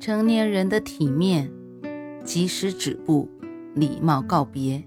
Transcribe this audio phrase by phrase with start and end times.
[0.00, 1.50] 成年人的体面，
[2.24, 3.28] 及时止步，
[3.74, 4.84] 礼貌告别。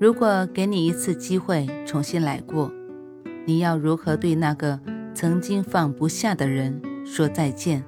[0.00, 2.72] 如果给你一次机会重新来过，
[3.46, 4.80] 你要如何对那个
[5.14, 7.84] 曾经放不下的人说再见？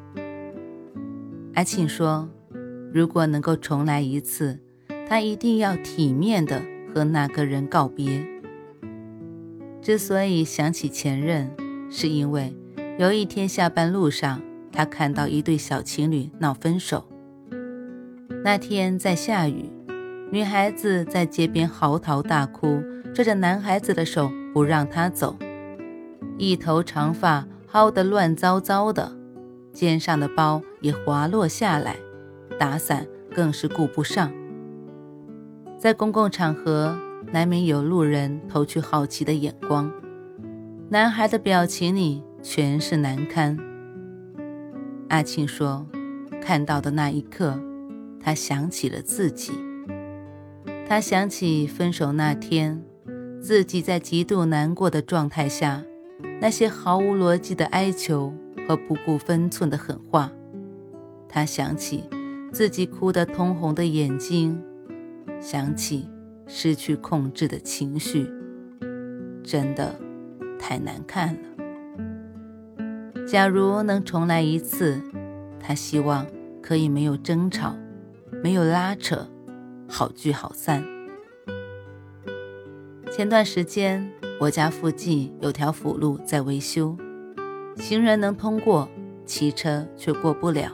[1.55, 2.31] 阿庆说
[2.95, 4.61] ：“如果能够重来一次，
[5.09, 6.63] 他一定要体面的
[6.95, 8.25] 和那个人告别。”
[9.83, 11.51] 之所以想起前任，
[11.91, 12.55] 是因为
[12.99, 14.41] 有一天下班路上。
[14.77, 17.09] 他看到一对小情侣闹分手。
[18.45, 19.71] 那天在下雨，
[20.31, 22.83] 女孩子在街边嚎啕大哭，
[23.15, 25.35] 拽着男孩子的手不让他走，
[26.37, 29.17] 一头长发薅得乱糟糟的，
[29.73, 31.97] 肩上的包也滑落下来，
[32.59, 34.31] 打伞更是顾不上。
[35.79, 36.95] 在公共场合，
[37.33, 39.91] 难免有路人投去好奇的眼光，
[40.91, 43.57] 男孩的表情里全是难堪。
[45.09, 45.87] 阿庆说
[46.43, 47.59] ：“看到的那一刻，
[48.21, 49.53] 他想起了自己。
[50.89, 52.83] 他想起分手那天，
[53.41, 55.83] 自己在极度难过的状态下，
[56.41, 58.33] 那些毫无逻辑的哀求
[58.67, 60.33] 和不顾分寸的狠话。
[61.29, 62.05] 他想起
[62.53, 64.61] 自己哭得通红的眼睛，
[65.41, 66.09] 想起
[66.47, 68.29] 失去控制的情绪，
[69.45, 69.95] 真的
[70.59, 71.41] 太难看了。”
[73.27, 75.03] 假如能重来一次，
[75.59, 76.25] 他希望
[76.63, 77.75] 可以没有争吵，
[78.41, 79.29] 没有拉扯，
[79.89, 80.85] 好聚好散。
[83.11, 86.97] 前段时间，我家附近有条辅路在维修，
[87.77, 88.89] 行人能通过，
[89.25, 90.71] 汽车却过不了。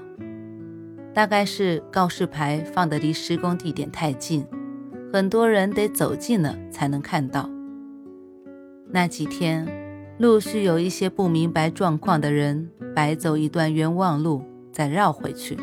[1.15, 4.47] 大概是告示牌放的离施工地点太近，
[5.11, 7.49] 很多人得走近了才能看到。
[8.91, 9.82] 那几天。
[10.23, 14.41] 陆续有一些不明白状况的人白走一段冤枉路，
[14.71, 15.59] 再绕回去。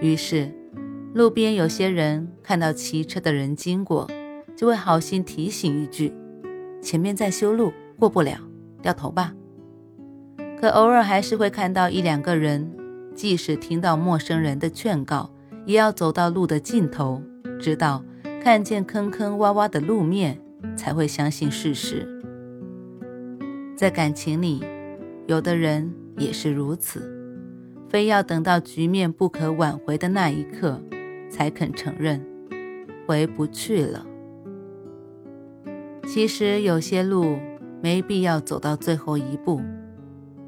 [0.00, 0.50] 于是，
[1.12, 4.08] 路边有些人看到骑车的人经过，
[4.56, 6.10] 就会好心提醒一句
[6.80, 8.38] ：“前面在修路，过不了，
[8.80, 9.34] 掉头吧。”
[10.58, 12.72] 可偶尔还是会看到一两个人，
[13.14, 15.28] 即使听到陌生人的劝告，
[15.66, 17.22] 也要走到路的尽头，
[17.60, 18.02] 直到
[18.42, 20.40] 看见坑坑洼洼的路面，
[20.74, 22.14] 才会相信事实。
[23.78, 24.60] 在感情里，
[25.28, 27.00] 有的人也是如此，
[27.88, 30.82] 非要等到局面不可挽回的那一刻，
[31.30, 32.20] 才肯承认
[33.06, 34.04] 回不去了。
[36.08, 37.38] 其实有些路
[37.80, 39.60] 没必要走到最后一步，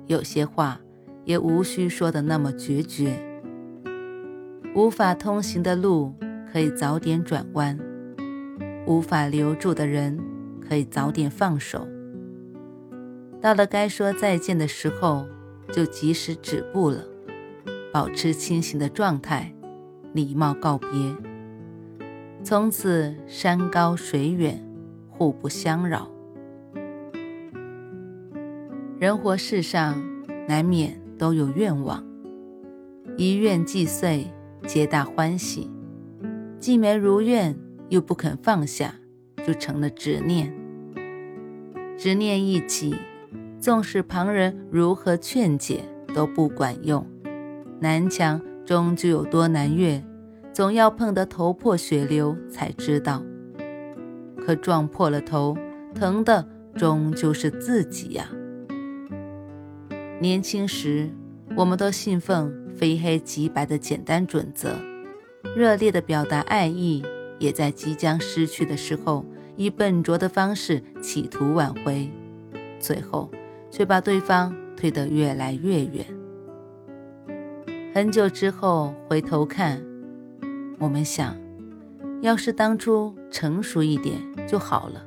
[0.09, 0.81] 有些话
[1.25, 3.13] 也无需说的那么决绝。
[4.75, 6.13] 无法通行的路
[6.53, 7.79] 可以早点转弯，
[8.89, 10.19] 无法留住的人
[10.61, 11.87] 可以早点放手。
[13.41, 15.27] 到了该说再见的时候，
[15.73, 17.03] 就及时止步了，
[17.91, 19.55] 保持清醒的状态，
[20.13, 20.89] 礼貌告别。
[22.43, 24.63] 从此山高水远，
[25.09, 26.11] 互不相扰。
[28.99, 30.03] 人活世上，
[30.47, 32.05] 难免都有愿望，
[33.17, 34.27] 一愿既遂，
[34.67, 35.71] 皆大欢喜。
[36.59, 37.57] 既没如愿，
[37.89, 38.95] 又不肯放下，
[39.47, 40.55] 就成了执念。
[41.97, 42.95] 执念一起。
[43.61, 45.85] 纵使旁人如何劝解
[46.15, 47.07] 都不管用，
[47.79, 50.03] 南墙终究有多难越，
[50.51, 53.23] 总要碰得头破血流才知道。
[54.39, 55.59] 可撞破了头，
[55.95, 58.31] 疼的终究是自己呀。
[60.21, 61.11] 年轻时，
[61.55, 64.75] 我们都信奉非黑即白的简单准则，
[65.55, 67.05] 热烈的表达爱意，
[67.39, 69.27] 也在即将失去的时候，
[69.57, 72.09] 以笨拙的方式企图挽回，
[72.79, 73.31] 最后。
[73.71, 76.05] 却把对方推得越来越远。
[77.95, 79.83] 很久之后回头看，
[80.79, 81.37] 我们想，
[82.21, 85.05] 要是当初成熟一点就好了。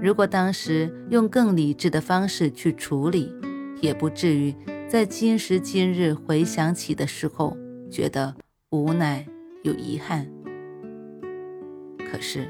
[0.00, 3.32] 如果当时用更理智的方式去处理，
[3.80, 4.54] 也不至于
[4.86, 7.56] 在今时今日回想起的时候
[7.90, 8.34] 觉得
[8.70, 9.26] 无奈
[9.62, 10.26] 又遗憾。
[11.98, 12.48] 可是，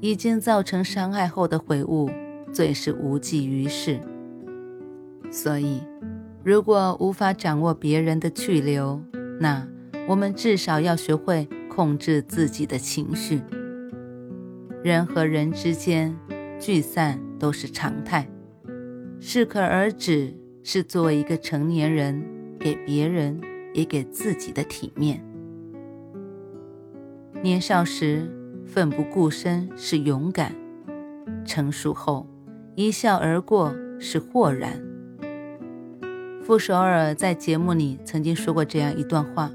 [0.00, 2.08] 已经造成伤害后的悔悟。
[2.54, 4.00] 最是无济于事。
[5.30, 5.82] 所以，
[6.44, 9.02] 如果无法掌握别人的去留，
[9.40, 9.66] 那
[10.08, 13.42] 我们至少要学会控制自己的情绪。
[14.84, 16.16] 人和人之间
[16.60, 18.28] 聚散都是常态，
[19.18, 22.22] 适可而止是作为一个成年人
[22.60, 23.40] 给别人
[23.72, 25.24] 也给自己的体面。
[27.42, 28.30] 年少时
[28.64, 30.54] 奋不顾身是勇敢，
[31.44, 32.26] 成熟后
[32.74, 34.82] 一笑而过是豁然。
[36.42, 39.50] 傅首尔在节目里曾经说过这样一段话：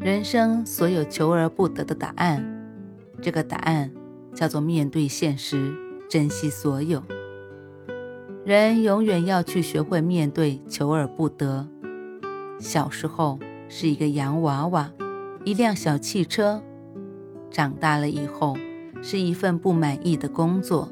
[0.00, 2.44] 人生所有求而不得的答案，
[3.20, 3.90] 这个答案。
[4.34, 5.74] 叫做面对现实，
[6.08, 7.02] 珍惜所有。
[8.44, 11.66] 人永远要去学会面对求而不得。
[12.60, 14.92] 小时候是一个洋娃娃，
[15.44, 16.60] 一辆小汽车；
[17.50, 18.56] 长大了以后
[19.02, 20.88] 是一份不满意的工作，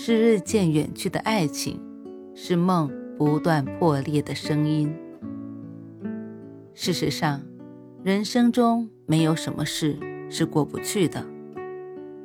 [0.00, 1.80] 是日渐远去的爱情，
[2.32, 4.94] 是梦不断破裂的声音。
[6.72, 7.42] 事实上，
[8.04, 9.98] 人生中没有什么事
[10.30, 11.26] 是过不去的。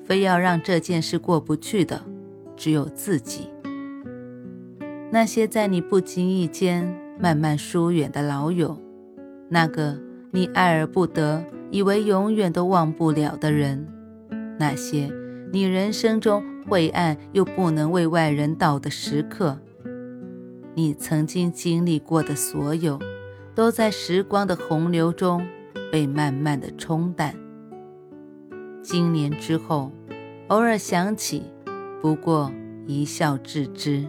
[0.03, 2.03] 非要让这件事过不去的，
[2.55, 3.49] 只有自己。
[5.11, 8.79] 那些在你不经意间慢慢疏远的老友，
[9.49, 9.99] 那个
[10.29, 13.87] 你爱而不得、以为永远都忘不了的人，
[14.59, 15.09] 那些
[15.53, 19.59] 你人生中晦暗又不能为外人道的时刻，
[20.73, 23.00] 你曾经经历过的所有，
[23.53, 25.45] 都在时光的洪流中
[25.91, 27.35] 被慢慢的冲淡。
[28.81, 29.91] 经年之后，
[30.47, 31.44] 偶尔想起，
[32.01, 32.51] 不过
[32.88, 34.07] 一笑置之。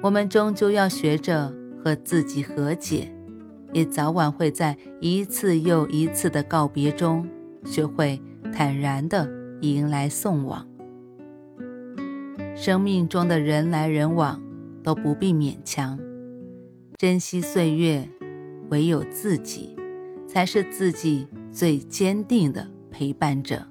[0.00, 1.52] 我们终究要学着
[1.82, 3.12] 和自己和解，
[3.72, 7.28] 也早晚会在一次又一次的告别中，
[7.64, 8.22] 学会
[8.52, 9.28] 坦然的
[9.60, 10.66] 迎来送往。
[12.54, 14.42] 生命中的人来人往，
[14.82, 15.98] 都不必勉强。
[16.96, 18.08] 珍惜岁月，
[18.70, 19.76] 唯有自己，
[20.26, 22.66] 才是自己最坚定的。
[22.98, 23.62] 陪伴者。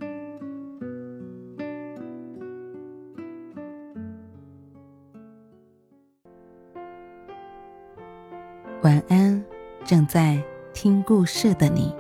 [8.84, 9.44] 晚安，
[9.84, 10.40] 正在
[10.72, 11.92] 听故事的你。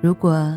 [0.00, 0.56] 如果